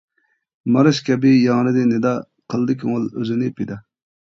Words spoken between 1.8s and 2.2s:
نىدا،